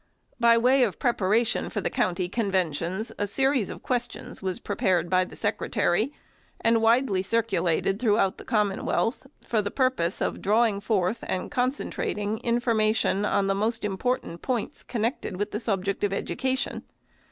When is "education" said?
16.13-16.81